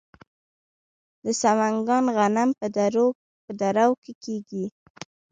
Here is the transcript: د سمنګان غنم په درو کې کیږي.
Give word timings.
د 1.25 1.27
سمنګان 1.41 2.05
غنم 2.17 2.49
په 3.45 3.49
درو 3.59 3.89
کې 4.03 4.13
کیږي. 4.23 4.65